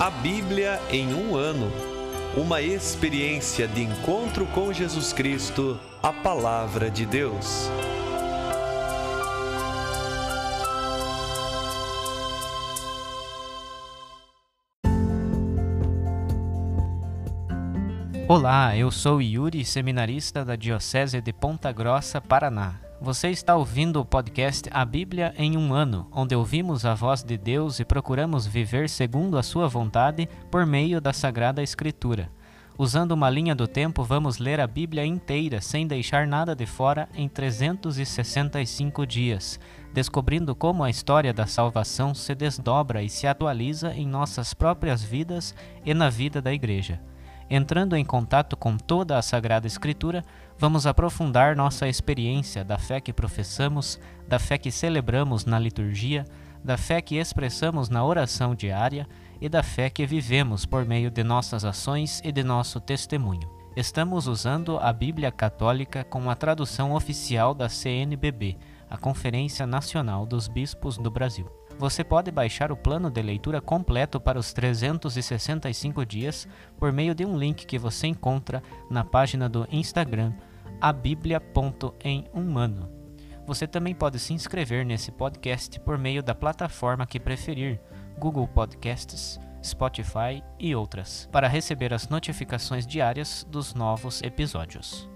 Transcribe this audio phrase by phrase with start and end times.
[0.00, 1.70] A Bíblia em um ano.
[2.34, 7.68] Uma experiência de encontro com Jesus Cristo, a Palavra de Deus.
[18.26, 22.89] Olá, eu sou Yuri, seminarista da Diocese de Ponta Grossa, Paraná.
[23.02, 27.38] Você está ouvindo o podcast A Bíblia em um Ano, onde ouvimos a voz de
[27.38, 32.30] Deus e procuramos viver segundo a Sua vontade por meio da Sagrada Escritura.
[32.76, 37.08] Usando uma linha do tempo, vamos ler a Bíblia inteira sem deixar nada de fora
[37.14, 39.58] em 365 dias,
[39.94, 45.54] descobrindo como a história da salvação se desdobra e se atualiza em nossas próprias vidas
[45.86, 47.00] e na vida da Igreja.
[47.52, 50.24] Entrando em contato com toda a Sagrada Escritura,
[50.56, 56.24] vamos aprofundar nossa experiência da fé que professamos, da fé que celebramos na liturgia,
[56.62, 59.04] da fé que expressamos na oração diária
[59.40, 63.50] e da fé que vivemos por meio de nossas ações e de nosso testemunho.
[63.76, 70.46] Estamos usando a Bíblia Católica com a tradução oficial da CNBB, a Conferência Nacional dos
[70.46, 71.59] Bispos do Brasil.
[71.80, 76.46] Você pode baixar o plano de leitura completo para os 365 dias
[76.78, 80.34] por meio de um link que você encontra na página do Instagram
[80.78, 82.90] abiblia.emumano.
[83.46, 87.80] Você também pode se inscrever nesse podcast por meio da plataforma que preferir,
[88.18, 95.08] Google Podcasts, Spotify e outras, para receber as notificações diárias dos novos episódios.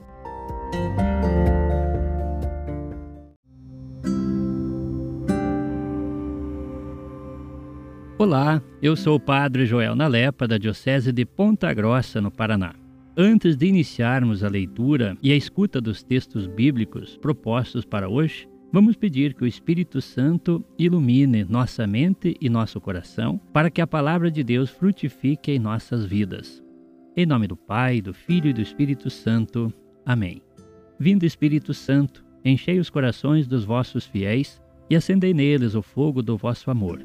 [8.25, 12.75] Olá, eu sou o Padre Joel Nalepa, da Diocese de Ponta Grossa, no Paraná.
[13.15, 18.97] Antes de iniciarmos a leitura e a escuta dos textos bíblicos propostos para hoje, vamos
[18.97, 24.31] pedir que o Espírito Santo ilumine nossa mente e nosso coração para que a palavra
[24.31, 26.65] de Deus frutifique em nossas vidas.
[27.15, 29.71] Em nome do Pai, do Filho e do Espírito Santo.
[30.07, 30.41] Amém.
[30.99, 36.39] Vindo Espírito Santo, enchei os corações dos vossos fiéis e acendei neles o fogo do
[36.39, 37.05] vosso amor.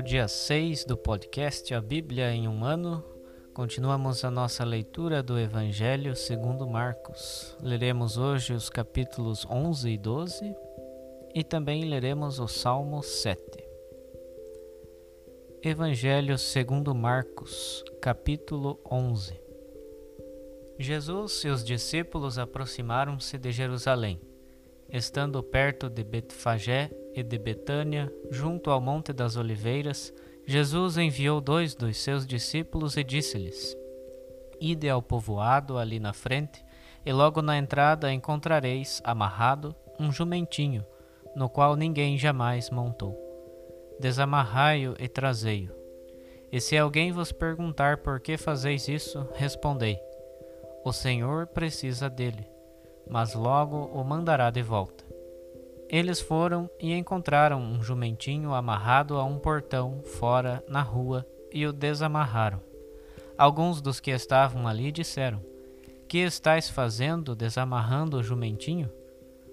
[0.00, 3.04] O dia 6 do podcast A Bíblia em um Ano.
[3.52, 7.54] Continuamos a nossa leitura do Evangelho segundo Marcos.
[7.62, 10.56] Leremos hoje os capítulos 11 e 12
[11.34, 13.40] e também leremos o Salmo 7.
[15.62, 19.38] Evangelho segundo Marcos, capítulo 11.
[20.78, 24.18] Jesus e os discípulos aproximaram-se de Jerusalém.
[24.88, 30.12] Estando perto de Betfagé, e de Betânia, junto ao Monte das Oliveiras,
[30.46, 33.76] Jesus enviou dois dos seus discípulos e disse-lhes:
[34.60, 36.64] Ide ao povoado ali na frente,
[37.04, 40.84] e logo na entrada encontrareis amarrado um jumentinho,
[41.34, 43.18] no qual ninguém jamais montou.
[43.98, 45.72] Desamarrai-o e trazei-o.
[46.50, 50.00] E se alguém vos perguntar por que fazeis isso, respondei:
[50.84, 52.50] O Senhor precisa dele,
[53.08, 55.04] mas logo o mandará de volta.
[55.92, 61.72] Eles foram e encontraram um jumentinho amarrado a um portão fora na rua e o
[61.72, 62.60] desamarraram.
[63.36, 65.44] Alguns dos que estavam ali disseram:
[66.06, 68.88] Que estais fazendo desamarrando o jumentinho?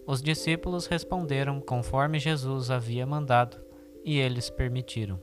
[0.06, 3.58] Os discípulos responderam conforme Jesus havia mandado,
[4.06, 5.20] e eles permitiram.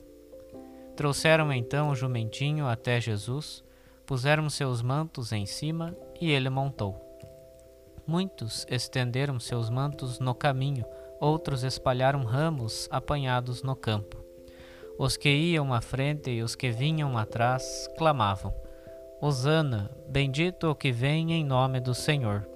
[0.97, 3.63] Trouxeram então o jumentinho até Jesus,
[4.05, 7.01] puseram seus mantos em cima e ele montou.
[8.05, 10.85] Muitos estenderam seus mantos no caminho
[11.25, 14.23] outros espalharam ramos apanhados no campo.
[14.97, 18.53] Os que iam à frente e os que vinham atrás clamavam:
[19.19, 22.47] Hosana, bendito o que vem em nome do Senhor.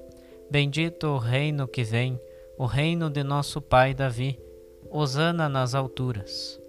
[0.52, 2.20] Bendito o reino que vem,
[2.58, 4.40] o reino de nosso pai Davi.
[4.92, 6.60] Hosana nas alturas.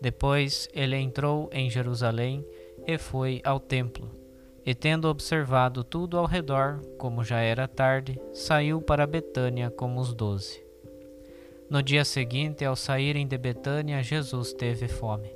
[0.00, 2.44] Depois ele entrou em Jerusalém
[2.86, 4.10] e foi ao templo.
[4.66, 10.12] E tendo observado tudo ao redor, como já era tarde, saiu para Betânia com os
[10.12, 10.67] doze.
[11.70, 15.30] No dia seguinte, ao saírem de Betânia, Jesus teve fome.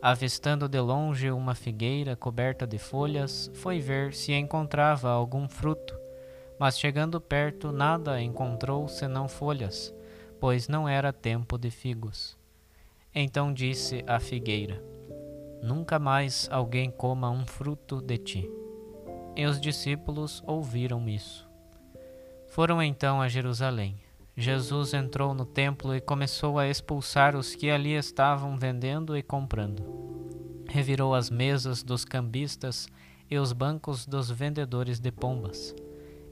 [0.00, 5.98] Avistando de longe uma figueira coberta de folhas, foi ver se encontrava algum fruto.
[6.60, 9.92] Mas chegando perto, nada encontrou senão folhas,
[10.38, 12.38] pois não era tempo de figos.
[13.12, 14.80] Então disse a figueira:
[15.60, 18.50] nunca mais alguém coma um fruto de ti.
[19.34, 21.48] E os discípulos ouviram isso.
[22.46, 24.03] Foram então a Jerusalém.
[24.36, 29.84] Jesus entrou no templo e começou a expulsar os que ali estavam vendendo e comprando.
[30.68, 32.88] Revirou as mesas dos cambistas
[33.30, 35.74] e os bancos dos vendedores de pombas,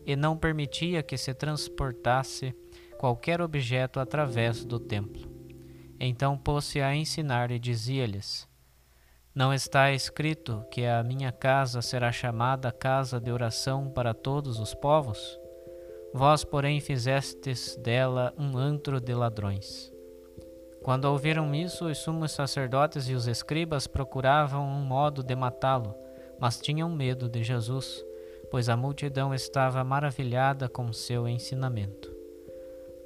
[0.04, 2.52] e não permitia que se transportasse
[2.98, 5.30] qualquer objeto através do templo.
[5.98, 8.48] Então pôs-se a ensinar e dizia-lhes:
[9.32, 14.74] Não está escrito que a minha casa será chamada casa de oração para todos os
[14.74, 15.38] povos?
[16.14, 19.92] Vós, porém, fizestes dela um antro de ladrões.
[20.82, 25.94] Quando ouviram isso, os sumos sacerdotes e os escribas procuravam um modo de matá-lo
[26.42, 28.04] mas tinham medo de Jesus,
[28.50, 32.12] pois a multidão estava maravilhada com seu ensinamento.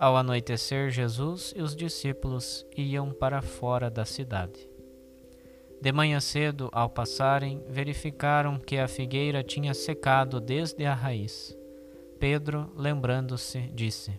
[0.01, 4.67] Ao anoitecer, Jesus e os discípulos iam para fora da cidade.
[5.83, 11.55] De manhã cedo, ao passarem, verificaram que a figueira tinha secado desde a raiz.
[12.19, 14.19] Pedro, lembrando-se, disse: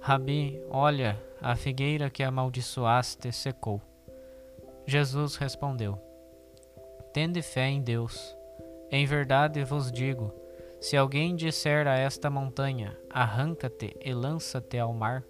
[0.00, 3.80] Rabi, olha, a figueira que amaldiçoaste secou.
[4.86, 5.98] Jesus respondeu:
[7.12, 8.36] Tende fé em Deus.
[8.90, 10.32] Em verdade vos digo:
[10.80, 15.24] se alguém disser a esta montanha, arranca-te e lança-te ao mar,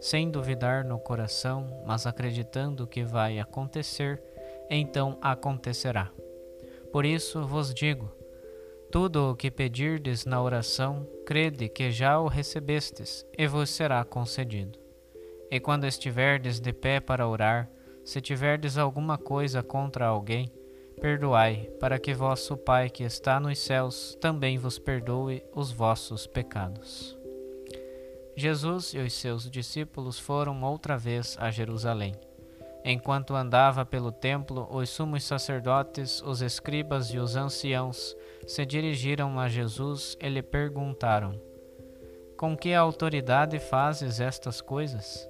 [0.00, 4.22] sem duvidar no coração, mas acreditando que vai acontecer,
[4.70, 6.10] então acontecerá.
[6.92, 8.10] Por isso vos digo:
[8.94, 14.78] tudo o que pedirdes na oração, crede que já o recebestes, e vos será concedido.
[15.50, 17.68] E quando estiverdes de pé para orar,
[18.04, 20.48] se tiverdes alguma coisa contra alguém,
[21.00, 27.18] perdoai, para que vosso Pai que está nos céus também vos perdoe os vossos pecados.
[28.36, 32.14] Jesus e os seus discípulos foram outra vez a Jerusalém.
[32.86, 38.14] Enquanto andava pelo templo, os sumos sacerdotes, os escribas e os anciãos
[38.46, 41.40] se dirigiram a Jesus e lhe perguntaram:
[42.36, 45.26] Com que autoridade fazes estas coisas?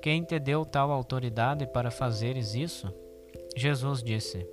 [0.00, 2.94] Quem te deu tal autoridade para fazeres isso?
[3.56, 4.46] Jesus disse: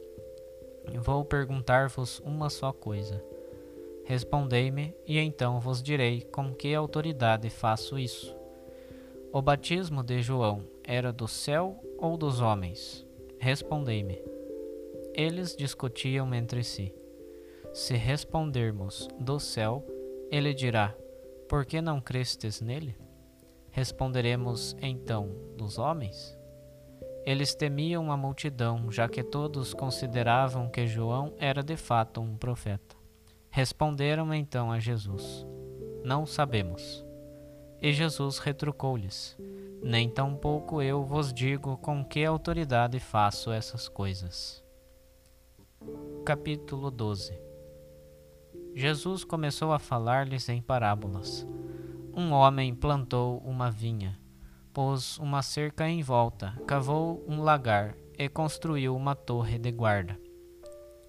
[0.95, 3.23] Vou perguntar-vos uma só coisa.
[4.05, 8.38] Respondei-me, e então vos direi com que autoridade faço isso.
[9.31, 13.05] O batismo de João era do céu ou dos homens?
[13.37, 14.19] Respondei-me.
[15.13, 16.91] Eles discutiam entre si.
[17.71, 19.85] Se respondermos do céu,
[20.31, 20.95] ele dirá:
[21.47, 22.95] Por que não crestes nele?
[23.69, 26.35] Responderemos então dos homens?
[27.23, 32.95] Eles temiam a multidão, já que todos consideravam que João era de fato um profeta.
[33.51, 35.45] Responderam então a Jesus:
[36.03, 37.07] Não sabemos.
[37.81, 39.37] E Jesus retrucou-lhes:
[39.81, 44.63] Nem tampouco eu vos digo com que autoridade faço essas coisas.
[46.25, 47.39] Capítulo 12
[48.75, 51.47] Jesus começou a falar-lhes em parábolas.
[52.13, 54.19] Um homem plantou uma vinha
[54.73, 60.17] pôs uma cerca em volta, cavou um lagar e construiu uma torre de guarda.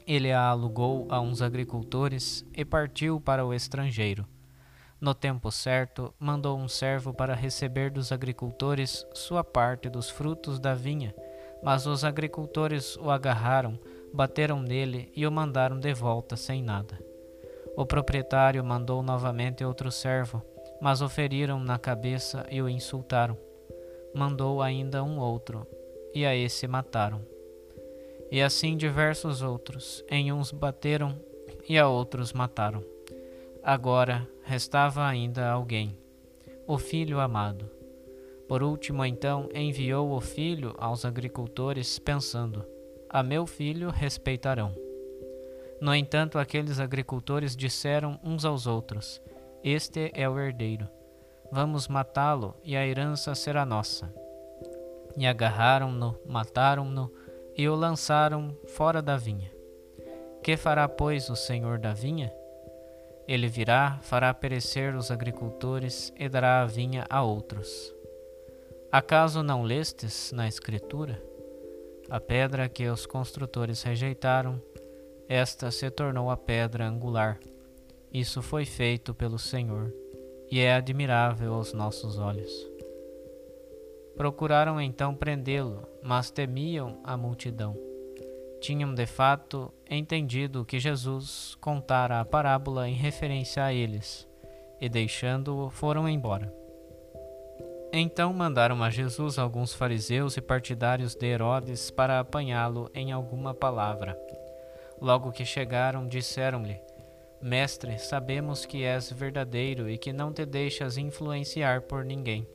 [0.06, 4.26] Ele a alugou a uns agricultores e partiu para o estrangeiro.
[5.00, 10.74] No tempo certo, mandou um servo para receber dos agricultores sua parte dos frutos da
[10.74, 11.14] vinha,
[11.62, 13.78] mas os agricultores o agarraram,
[14.12, 16.98] bateram nele e o mandaram de volta sem nada.
[17.76, 20.42] O proprietário mandou novamente outro servo,
[20.80, 23.36] mas o feriram na cabeça e o insultaram
[24.14, 25.66] mandou ainda um outro,
[26.14, 27.24] e a esse mataram.
[28.30, 31.18] E assim diversos outros, em uns bateram
[31.68, 32.84] e a outros mataram.
[33.62, 35.96] Agora restava ainda alguém,
[36.66, 37.70] o filho amado.
[38.48, 42.64] Por último, então, enviou o filho aos agricultores, pensando:
[43.08, 44.74] A meu filho respeitarão.
[45.80, 49.20] No entanto, aqueles agricultores disseram uns aos outros:
[49.62, 50.88] Este é o herdeiro
[51.52, 54.12] Vamos matá-lo e a herança será nossa.
[55.16, 57.12] E agarraram-no, mataram-no
[57.56, 59.50] e o lançaram fora da vinha.
[60.44, 62.32] Que fará, pois, o senhor da vinha?
[63.30, 67.94] Ele virá, fará perecer os agricultores e dará a vinha a outros.
[68.90, 71.22] Acaso não lestes na Escritura?
[72.10, 74.60] A pedra que os construtores rejeitaram,
[75.28, 77.38] esta se tornou a pedra angular.
[78.12, 79.94] Isso foi feito pelo Senhor
[80.50, 82.50] e é admirável aos nossos olhos.
[84.16, 87.89] Procuraram então prendê-lo, mas temiam a multidão.
[88.60, 94.28] Tinham de fato entendido que Jesus contara a parábola em referência a eles,
[94.80, 96.52] e deixando-o foram embora.
[97.92, 104.16] Então mandaram a Jesus alguns fariseus e partidários de Herodes para apanhá-lo em alguma palavra.
[105.00, 106.80] Logo que chegaram, disseram-lhe:
[107.42, 112.46] Mestre, sabemos que és verdadeiro e que não te deixas influenciar por ninguém.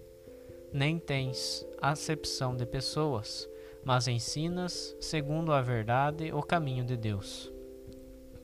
[0.72, 3.50] Nem tens acepção de pessoas,
[3.86, 7.54] mas ensinas, segundo a verdade, o caminho de Deus.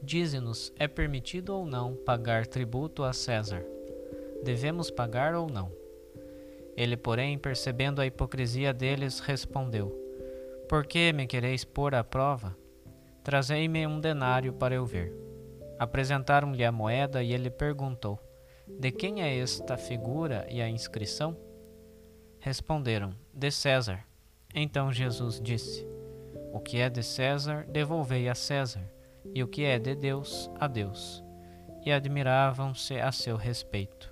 [0.01, 3.65] Dize-nos: é permitido ou não pagar tributo a César?
[4.43, 5.71] Devemos pagar ou não?
[6.77, 9.89] Ele, porém, percebendo a hipocrisia deles, respondeu:
[10.69, 12.55] Por que me quereis pôr à prova?
[13.23, 15.13] Trazei-me um denário para eu ver.
[15.77, 18.19] Apresentaram-lhe a moeda e ele perguntou:
[18.67, 21.35] De quem é esta figura e a inscrição?
[22.39, 24.10] Responderam: De César.
[24.53, 25.87] Então Jesus disse:
[26.53, 28.83] O que é de César, devolvei a César,
[29.33, 31.23] e o que é de Deus, a Deus.
[31.85, 34.11] E admiravam-se a seu respeito.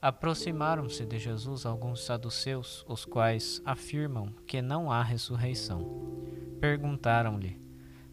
[0.00, 6.16] Aproximaram-se de Jesus alguns saduceus, os quais afirmam que não há ressurreição.
[6.60, 7.60] Perguntaram-lhe: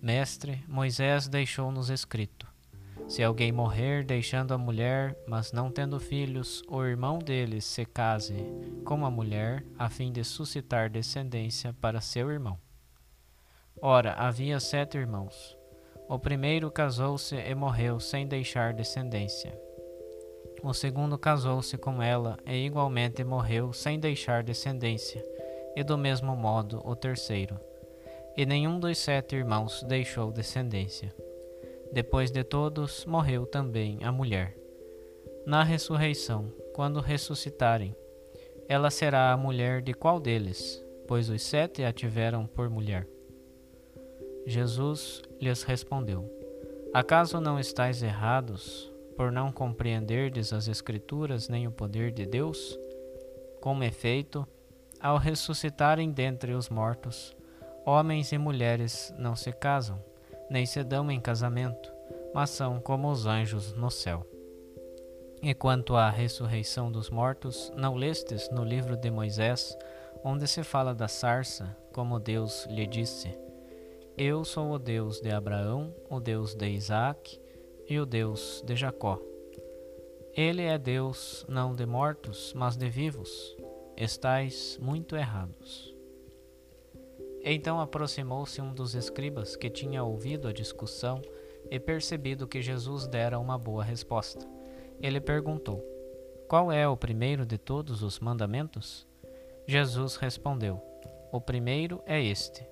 [0.01, 2.47] Mestre, Moisés deixou-nos escrito:
[3.07, 8.35] Se alguém morrer deixando a mulher, mas não tendo filhos, o irmão dele se case
[8.83, 12.59] com a mulher, a fim de suscitar descendência para seu irmão.
[13.79, 15.55] Ora, havia sete irmãos.
[16.09, 19.55] O primeiro casou-se e morreu sem deixar descendência.
[20.63, 25.23] O segundo casou-se com ela e igualmente morreu sem deixar descendência,
[25.75, 27.59] e do mesmo modo o terceiro.
[28.35, 31.13] E nenhum dos sete irmãos deixou descendência.
[31.91, 34.57] Depois de todos, morreu também a mulher.
[35.45, 37.95] Na ressurreição, quando ressuscitarem,
[38.67, 40.83] ela será a mulher de qual deles?
[41.07, 43.07] Pois os sete a tiveram por mulher.
[44.45, 46.29] Jesus lhes respondeu:
[46.93, 52.77] Acaso não estáis errados por não compreenderdes as Escrituras nem o poder de Deus?
[53.61, 54.47] Com efeito,
[54.99, 57.35] ao ressuscitarem dentre os mortos,
[57.85, 60.03] homens e mulheres não se casam,
[60.49, 61.91] nem se dão em casamento,
[62.33, 64.25] mas são como os anjos no céu.
[65.41, 69.77] E quanto à ressurreição dos mortos, não lestes no livro de Moisés,
[70.23, 73.37] onde se fala da sarça, como Deus lhe disse:
[74.17, 77.39] Eu sou o Deus de Abraão, o Deus de Isaac
[77.87, 79.19] e o Deus de Jacó.
[80.33, 83.55] Ele é Deus não de mortos, mas de vivos.
[83.95, 85.94] Estais muito errados.
[87.47, 91.21] Então aproximou-se um dos escribas que tinha ouvido a discussão
[91.69, 94.47] e percebido que Jesus dera uma boa resposta.
[94.99, 95.85] Ele perguntou:
[96.47, 99.05] Qual é o primeiro de todos os mandamentos?
[99.67, 100.81] Jesus respondeu:
[101.31, 102.67] O primeiro é este: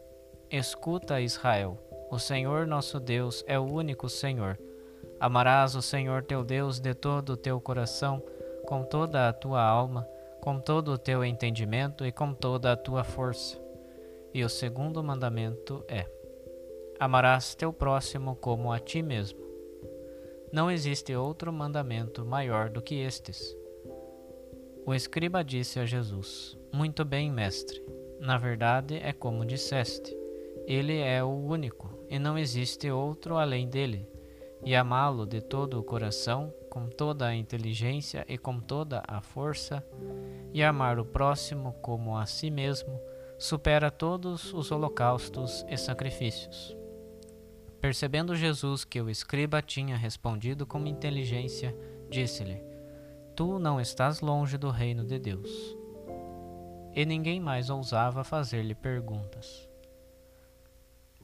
[0.50, 1.77] Escuta, Israel,
[2.10, 4.58] o Senhor nosso Deus é o único Senhor.
[5.20, 8.24] Amarás o Senhor teu Deus de todo o teu coração,
[8.65, 10.08] com toda a tua alma,
[10.42, 13.62] com todo o teu entendimento e com toda a tua força.
[14.33, 16.05] E o segundo mandamento é:
[16.99, 19.39] Amarás teu próximo como a ti mesmo.
[20.51, 23.55] Não existe outro mandamento maior do que estes.
[24.85, 27.83] O escriba disse a Jesus: Muito bem, mestre.
[28.19, 30.15] Na verdade, é como disseste.
[30.65, 34.07] Ele é o único, e não existe outro além dele
[34.65, 39.85] e amá-lo de todo o coração, com toda a inteligência e com toda a força,
[40.53, 42.99] e amar o próximo como a si mesmo,
[43.43, 46.73] supera todos os holocaustos e sacrifícios.
[47.81, 51.75] Percebendo Jesus que o escriba tinha respondido com inteligência,
[52.09, 52.63] disse-lhe:
[53.35, 55.51] Tu não estás longe do reino de Deus.
[56.95, 59.67] E ninguém mais ousava fazer-lhe perguntas.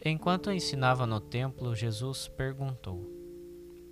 [0.04, 3.10] Enquanto ensinava no templo, Jesus perguntou: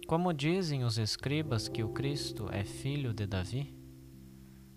[0.06, 3.74] como dizem os escribas que o Cristo é filho de Davi?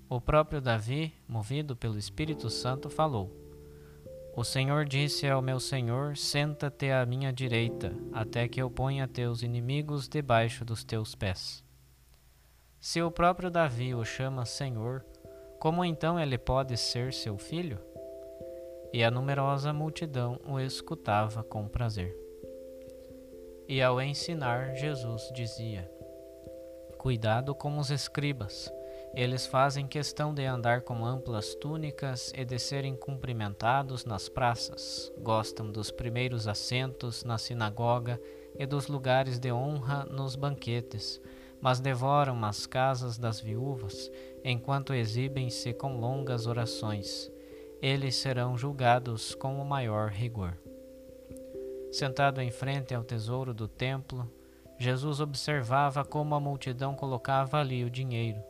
[0.09, 3.40] O próprio Davi, movido pelo Espírito Santo, falou:
[4.37, 9.43] O Senhor disse ao meu Senhor: Senta-te à minha direita, até que eu ponha teus
[9.43, 11.65] inimigos debaixo dos teus pés.
[12.79, 15.05] Se o próprio Davi o chama Senhor,
[15.59, 17.79] como então ele pode ser seu filho?
[18.93, 22.17] E a numerosa multidão o escutava com prazer.
[23.69, 25.91] E ao ensinar, Jesus dizia:
[26.97, 28.73] Cuidado com os escribas.
[29.13, 35.13] Eles fazem questão de andar com amplas túnicas e de serem cumprimentados nas praças.
[35.19, 38.21] Gostam dos primeiros assentos na sinagoga
[38.57, 41.21] e dos lugares de honra nos banquetes,
[41.61, 44.11] mas devoram as casas das viúvas
[44.45, 47.31] enquanto exibem-se com longas orações.
[47.83, 50.57] Eles serão julgados com o maior rigor.
[51.91, 54.31] Sentado em frente ao tesouro do templo,
[54.79, 58.50] Jesus observava como a multidão colocava ali o dinheiro.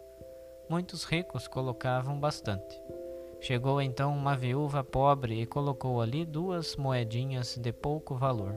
[0.71, 2.81] Muitos ricos colocavam bastante.
[3.41, 8.55] Chegou então uma viúva pobre e colocou ali duas moedinhas de pouco valor.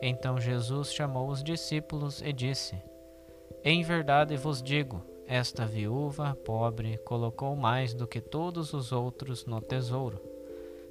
[0.00, 2.80] Então Jesus chamou os discípulos e disse:
[3.62, 9.60] Em verdade vos digo, esta viúva pobre colocou mais do que todos os outros no
[9.60, 10.18] tesouro.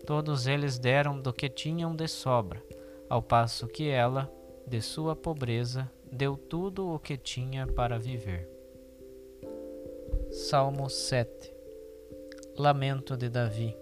[0.06, 2.64] Todos eles deram do que tinham de sobra,
[3.10, 4.32] ao passo que ela,
[4.68, 8.57] de sua pobreza, deu tudo o que tinha para viver.
[10.32, 11.54] Salmo 7
[12.58, 13.78] Lamento de Davi,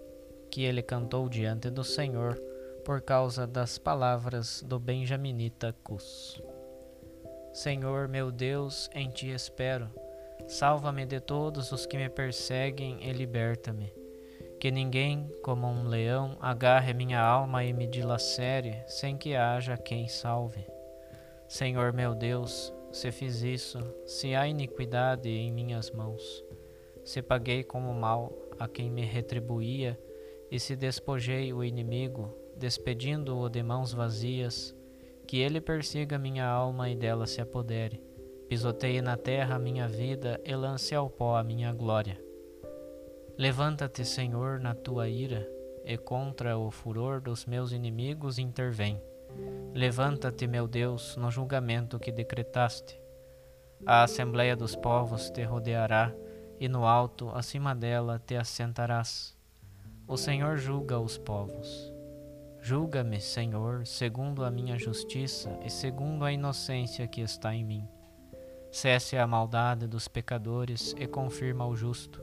[0.50, 2.36] que ele cantou diante do Senhor
[2.84, 6.40] por causa das palavras do benjaminita Cus.
[7.52, 9.90] Senhor meu Deus, em ti espero
[10.46, 13.92] Salva-me de todos os que me perseguem e liberta-me.
[14.60, 20.06] Que ninguém, como um leão, agarre minha alma e me dilacere, sem que haja quem
[20.06, 20.64] salve.
[21.48, 26.44] Senhor meu Deus, se fiz isso, se há iniquidade em minhas mãos,
[27.04, 29.98] se paguei com o mal a quem me retribuía,
[30.50, 34.74] e se despojei o inimigo, despedindo-o de mãos vazias,
[35.26, 38.00] que ele persiga minha alma e dela se apodere
[38.48, 42.16] Pisoteie na terra a minha vida e lance ao pó a minha glória.
[43.36, 45.48] Levanta-te, Senhor, na tua ira,
[45.84, 49.02] e contra o furor dos meus inimigos intervém.
[49.74, 52.98] Levanta-te, meu Deus, no julgamento que decretaste.
[53.84, 56.14] A assembleia dos povos te rodeará,
[56.58, 59.36] e no alto, acima dela, te assentarás.
[60.08, 61.92] O Senhor julga os povos.
[62.62, 67.88] Julga-me, Senhor, segundo a minha justiça e segundo a inocência que está em mim.
[68.72, 72.22] Cesse a maldade dos pecadores e confirma o justo,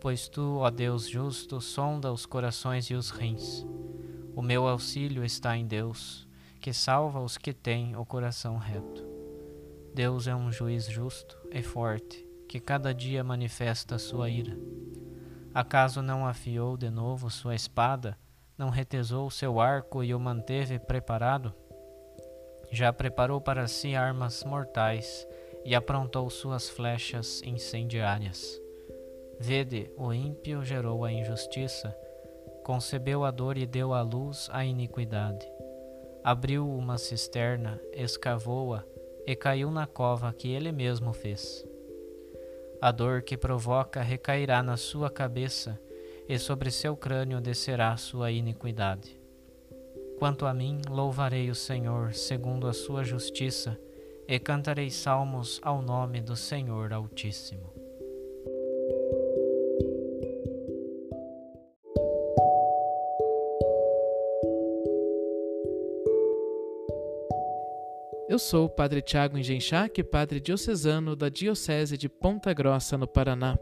[0.00, 3.66] pois tu, ó Deus justo, sonda os corações e os rins.
[4.34, 6.28] O meu auxílio está em Deus,
[6.62, 9.04] que salva os que têm o coração reto.
[9.92, 14.56] Deus é um juiz justo e forte, que cada dia manifesta sua ira.
[15.52, 18.16] Acaso não afiou de novo sua espada,
[18.56, 21.52] não retesou seu arco e o manteve preparado?
[22.70, 25.26] Já preparou para si armas mortais
[25.64, 28.62] e aprontou suas flechas incendiárias.
[29.40, 31.94] Vede, o ímpio gerou a injustiça,
[32.62, 35.51] concebeu a dor e deu à luz a iniquidade.
[36.24, 38.84] Abriu uma cisterna, escavou-a
[39.26, 41.66] e caiu na cova que ele mesmo fez.
[42.80, 45.80] A dor que provoca recairá na sua cabeça,
[46.28, 49.20] e sobre seu crânio descerá sua iniquidade.
[50.18, 53.76] Quanto a mim, louvarei o Senhor segundo a sua justiça
[54.28, 57.71] e cantarei salmos ao nome do Senhor Altíssimo.
[68.32, 73.58] Eu sou o Padre Tiago Engenchac, Padre Diocesano da Diocese de Ponta Grossa, no Paraná.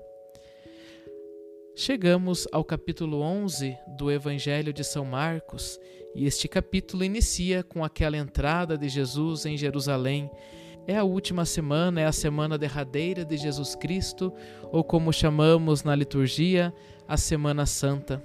[1.75, 5.77] Chegamos ao capítulo 11 do Evangelho de São Marcos
[6.15, 10.31] e este capítulo inicia com aquela entrada de Jesus em Jerusalém.
[10.87, 14.33] É a última semana, é a semana derradeira de Jesus Cristo,
[14.71, 16.73] ou como chamamos na liturgia,
[17.09, 18.23] a Semana Santa.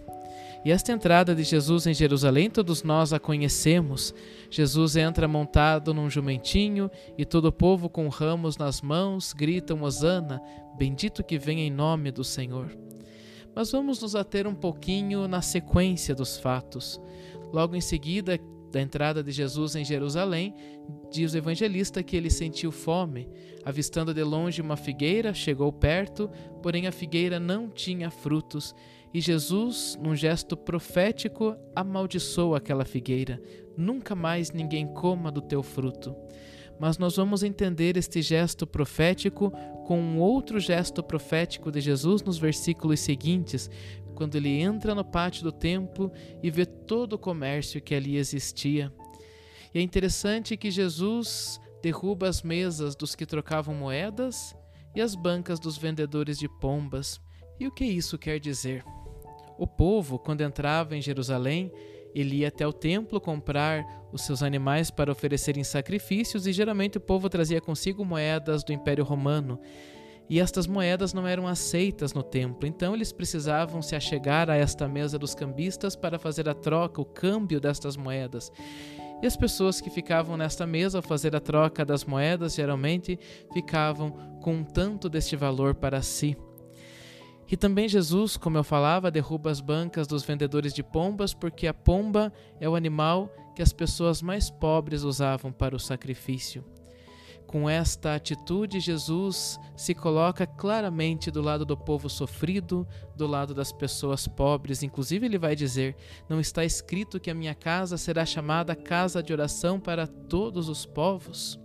[0.65, 4.15] E esta entrada de Jesus em Jerusalém, todos nós a conhecemos.
[4.49, 10.41] Jesus entra montado num jumentinho e todo o povo com ramos nas mãos gritam: Hosana,
[10.75, 12.75] bendito que vem em nome do Senhor.
[13.55, 16.99] Mas vamos nos ater um pouquinho na sequência dos fatos.
[17.53, 18.39] Logo em seguida
[18.71, 20.55] da entrada de Jesus em Jerusalém,
[21.11, 23.29] diz o evangelista que ele sentiu fome.
[23.63, 26.27] Avistando de longe uma figueira, chegou perto,
[26.63, 28.73] porém a figueira não tinha frutos.
[29.15, 33.41] E Jesus, num gesto profético, amaldiçoou aquela figueira:
[33.77, 36.13] Nunca mais ninguém coma do teu fruto
[36.77, 39.49] mas nós vamos entender este gesto profético
[39.85, 43.69] com um outro gesto profético de Jesus nos versículos seguintes,
[44.13, 46.11] quando ele entra no pátio do templo
[46.43, 48.91] e vê todo o comércio que ali existia.
[49.73, 54.53] E é interessante que Jesus derruba as mesas dos que trocavam moedas
[54.93, 57.21] e as bancas dos vendedores de pombas.
[57.57, 58.83] E o que isso quer dizer?
[59.57, 61.71] O povo, quando entrava em Jerusalém,
[62.13, 67.01] ele ia até o templo comprar os seus animais para oferecerem sacrifícios e geralmente o
[67.01, 69.59] povo trazia consigo moedas do Império Romano.
[70.29, 74.87] E estas moedas não eram aceitas no templo, então eles precisavam se achegar a esta
[74.87, 78.51] mesa dos cambistas para fazer a troca, o câmbio destas moedas.
[79.21, 83.19] E as pessoas que ficavam nesta mesa ao fazer a troca das moedas geralmente
[83.53, 86.35] ficavam com um tanto deste valor para si.
[87.49, 91.73] E também Jesus, como eu falava, derruba as bancas dos vendedores de pombas, porque a
[91.73, 96.63] pomba é o animal que as pessoas mais pobres usavam para o sacrifício.
[97.45, 103.71] Com esta atitude, Jesus se coloca claramente do lado do povo sofrido, do lado das
[103.71, 104.81] pessoas pobres.
[104.81, 105.95] Inclusive, ele vai dizer:
[106.27, 110.85] Não está escrito que a minha casa será chamada casa de oração para todos os
[110.85, 111.59] povos?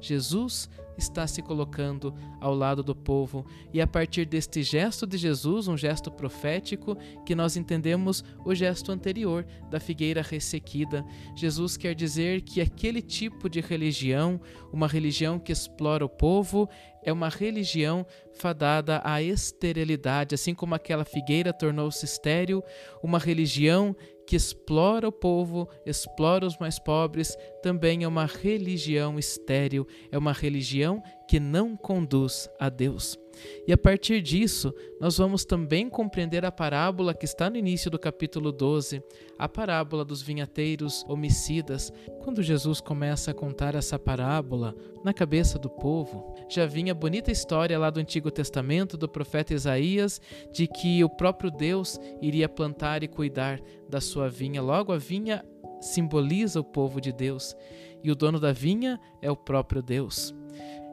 [0.00, 3.44] Jesus está se colocando ao lado do povo.
[3.72, 8.92] E a partir deste gesto de Jesus, um gesto profético, que nós entendemos o gesto
[8.92, 11.04] anterior da figueira ressequida.
[11.36, 14.40] Jesus quer dizer que aquele tipo de religião,
[14.72, 16.68] uma religião que explora o povo,
[17.02, 22.62] é uma religião fadada à esterilidade, assim como aquela figueira tornou-se estéril,
[23.02, 23.94] uma religião
[24.26, 30.32] que explora o povo, explora os mais pobres, também é uma religião estéril, é uma
[30.32, 33.18] religião que não conduz a Deus.
[33.66, 37.98] E a partir disso, nós vamos também compreender a parábola que está no início do
[37.98, 39.02] capítulo 12,
[39.38, 41.92] a parábola dos vinhateiros homicidas.
[42.22, 47.30] Quando Jesus começa a contar essa parábola na cabeça do povo, já vinha a bonita
[47.30, 50.20] história lá do Antigo Testamento do profeta Isaías
[50.52, 54.62] de que o próprio Deus iria plantar e cuidar da sua vinha.
[54.62, 55.44] Logo, a vinha
[55.80, 57.56] simboliza o povo de Deus
[58.02, 60.34] e o dono da vinha é o próprio Deus.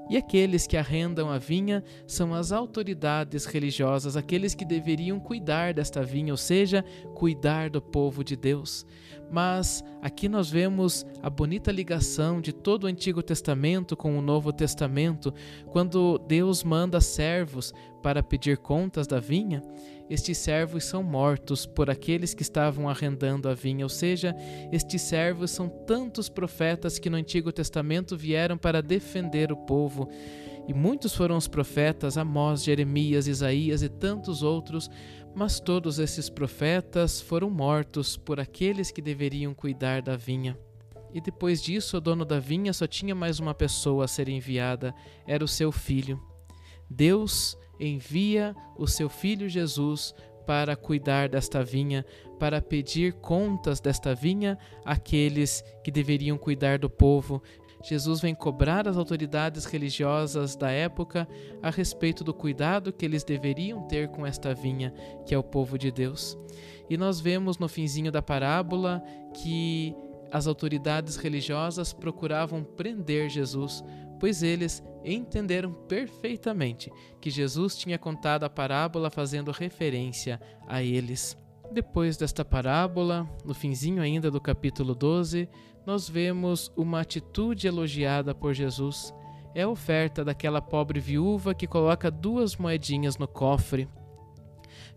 [0.10, 6.04] E aqueles que arrendam a vinha são as autoridades religiosas, aqueles que deveriam cuidar desta
[6.04, 6.84] vinha, ou seja,
[7.14, 8.86] cuidar do povo de Deus.
[9.32, 14.52] Mas aqui nós vemos a bonita ligação de todo o Antigo Testamento com o Novo
[14.52, 15.34] Testamento,
[15.68, 19.62] quando Deus manda servos para pedir contas da vinha,
[20.14, 24.36] estes servos são mortos por aqueles que estavam arrendando a vinha, ou seja,
[24.70, 30.10] estes servos são tantos profetas que no Antigo Testamento vieram para defender o povo.
[30.68, 34.90] E muitos foram os profetas, Amós, Jeremias, Isaías e tantos outros,
[35.34, 40.60] mas todos esses profetas foram mortos por aqueles que deveriam cuidar da vinha.
[41.14, 44.94] E depois disso, o dono da vinha só tinha mais uma pessoa a ser enviada,
[45.26, 46.22] era o seu filho.
[46.90, 50.14] Deus envia o seu filho Jesus
[50.46, 52.06] para cuidar desta vinha,
[52.40, 57.42] para pedir contas desta vinha àqueles que deveriam cuidar do povo.
[57.84, 61.28] Jesus vem cobrar as autoridades religiosas da época
[61.64, 64.94] a respeito do cuidado que eles deveriam ter com esta vinha,
[65.26, 66.38] que é o povo de Deus.
[66.90, 69.96] E nós vemos no finzinho da parábola que
[70.32, 73.84] as autoridades religiosas procuravam prender Jesus,
[74.22, 81.36] pois eles entenderam perfeitamente que Jesus tinha contado a parábola fazendo referência a eles.
[81.72, 85.50] Depois desta parábola, no finzinho ainda do capítulo 12,
[85.88, 89.12] nós vemos uma atitude elogiada por Jesus.
[89.56, 93.90] É a oferta daquela pobre viúva que coloca duas moedinhas no cofre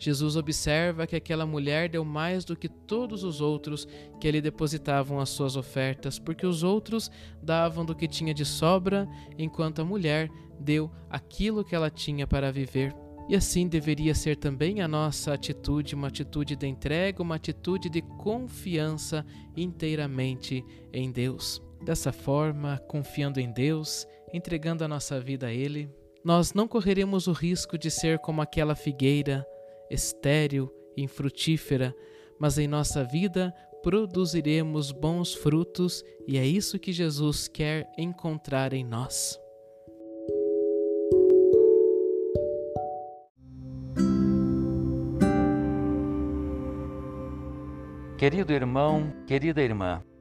[0.04, 3.88] Jesus observa que aquela mulher deu mais do que todos os outros
[4.20, 7.10] que lhe depositavam as suas ofertas, porque os outros
[7.42, 10.28] davam do que tinha de sobra, enquanto a mulher
[10.60, 12.94] deu aquilo que ela tinha para viver.
[13.26, 18.02] E assim deveria ser também a nossa atitude, uma atitude de entrega, uma atitude de
[18.02, 19.24] confiança
[19.56, 20.62] inteiramente
[20.92, 21.62] em Deus.
[21.82, 25.88] Dessa forma, confiando em Deus, entregando a nossa vida a Ele,
[26.22, 29.46] nós não correremos o risco de ser como aquela figueira
[29.90, 31.94] estéril e infrutífera,
[32.38, 38.84] mas em nossa vida produziremos bons frutos e é isso que Jesus quer encontrar em
[38.84, 39.38] nós.
[48.16, 50.02] Querido irmão, querida irmã,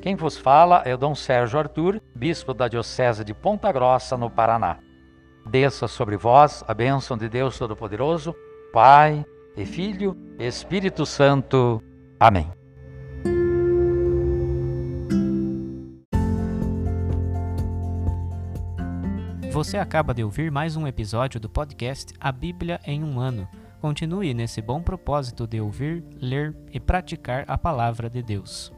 [0.00, 4.30] Quem vos fala é o Dom Sérgio Arthur, bispo da Diocese de Ponta Grossa, no
[4.30, 4.78] Paraná.
[5.44, 8.34] Desça sobre vós a bênção de Deus Todo-Poderoso,
[8.72, 9.24] Pai
[9.56, 11.82] e Filho Espírito Santo.
[12.20, 12.48] Amém.
[19.50, 23.48] Você acaba de ouvir mais um episódio do podcast A Bíblia em um Ano.
[23.80, 28.77] Continue nesse bom propósito de ouvir, ler e praticar a palavra de Deus.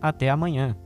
[0.00, 0.76] Até amanhã.